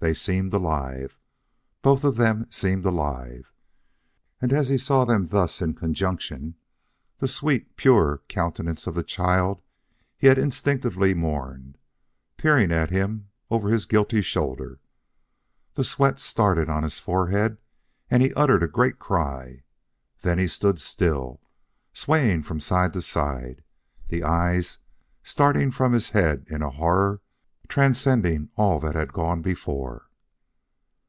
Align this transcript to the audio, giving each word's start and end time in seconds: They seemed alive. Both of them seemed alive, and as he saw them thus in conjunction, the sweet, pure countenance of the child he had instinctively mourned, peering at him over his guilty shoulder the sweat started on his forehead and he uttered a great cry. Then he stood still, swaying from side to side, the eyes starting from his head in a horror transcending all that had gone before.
They 0.00 0.14
seemed 0.14 0.52
alive. 0.52 1.16
Both 1.80 2.02
of 2.02 2.16
them 2.16 2.50
seemed 2.50 2.84
alive, 2.84 3.52
and 4.40 4.52
as 4.52 4.66
he 4.68 4.76
saw 4.76 5.04
them 5.04 5.28
thus 5.28 5.62
in 5.62 5.74
conjunction, 5.74 6.56
the 7.18 7.28
sweet, 7.28 7.76
pure 7.76 8.20
countenance 8.26 8.88
of 8.88 8.96
the 8.96 9.04
child 9.04 9.62
he 10.18 10.26
had 10.26 10.38
instinctively 10.38 11.14
mourned, 11.14 11.78
peering 12.36 12.72
at 12.72 12.90
him 12.90 13.28
over 13.48 13.68
his 13.68 13.86
guilty 13.86 14.22
shoulder 14.22 14.80
the 15.74 15.84
sweat 15.84 16.18
started 16.18 16.68
on 16.68 16.82
his 16.82 16.98
forehead 16.98 17.58
and 18.10 18.24
he 18.24 18.34
uttered 18.34 18.64
a 18.64 18.66
great 18.66 18.98
cry. 18.98 19.62
Then 20.22 20.36
he 20.36 20.48
stood 20.48 20.80
still, 20.80 21.40
swaying 21.92 22.42
from 22.42 22.58
side 22.58 22.92
to 22.94 23.02
side, 23.02 23.62
the 24.08 24.24
eyes 24.24 24.78
starting 25.22 25.70
from 25.70 25.92
his 25.92 26.10
head 26.10 26.44
in 26.50 26.60
a 26.60 26.70
horror 26.70 27.20
transcending 27.68 28.50
all 28.56 28.78
that 28.78 28.94
had 28.94 29.14
gone 29.14 29.40
before. 29.40 30.06